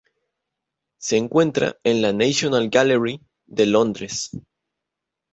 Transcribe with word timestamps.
Se 0.99 1.15
encuentra 1.15 1.75
en 1.83 2.01
la 2.01 2.11
National 2.11 2.69
Gallery 2.71 3.21
de 3.45 3.67
Londres. 3.67 4.31